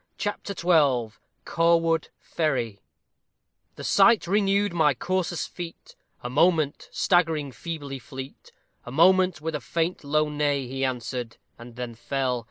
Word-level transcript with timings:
CHAPTER 0.17 0.55
XII 0.57 1.15
CAWOOD 1.45 2.09
FERRY 2.17 2.81
The 3.75 3.83
sight 3.83 4.25
renewed 4.25 4.73
my 4.73 4.95
courser's 4.95 5.45
feet, 5.45 5.95
A 6.23 6.27
moment, 6.27 6.89
staggering 6.91 7.51
feebly 7.51 7.99
fleet, 7.99 8.51
A 8.83 8.91
moment, 8.91 9.41
with 9.41 9.53
a 9.53 9.61
faint 9.61 10.03
low 10.03 10.27
neigh, 10.27 10.65
He 10.67 10.83
answered, 10.83 11.37
and 11.59 11.75
then 11.75 11.93
fell. 11.93 12.39